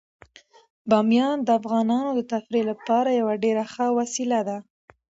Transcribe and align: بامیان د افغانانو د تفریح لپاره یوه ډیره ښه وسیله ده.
بامیان 0.89 1.37
د 1.43 1.49
افغانانو 1.59 2.09
د 2.15 2.21
تفریح 2.31 2.63
لپاره 2.71 3.09
یوه 3.19 3.33
ډیره 3.43 3.63
ښه 3.73 3.85
وسیله 3.99 4.39
ده. 4.47 4.57